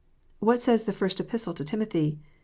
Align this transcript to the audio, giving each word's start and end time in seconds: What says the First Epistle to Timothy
What 0.39 0.63
says 0.63 0.85
the 0.85 0.93
First 0.93 1.19
Epistle 1.19 1.53
to 1.53 1.63
Timothy 1.63 2.17